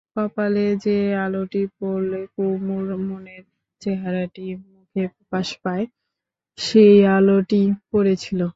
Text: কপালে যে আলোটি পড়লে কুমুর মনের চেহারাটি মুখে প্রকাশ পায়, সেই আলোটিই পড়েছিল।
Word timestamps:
কপালে 0.15 0.67
যে 0.85 0.97
আলোটি 1.25 1.63
পড়লে 1.77 2.21
কুমুর 2.33 2.87
মনের 3.01 3.43
চেহারাটি 3.81 4.45
মুখে 4.65 5.03
প্রকাশ 5.15 5.47
পায়, 5.63 5.85
সেই 6.59 6.97
আলোটিই 7.17 7.67
পড়েছিল। 7.89 8.41